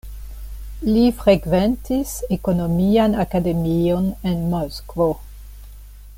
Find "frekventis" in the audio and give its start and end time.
1.19-2.13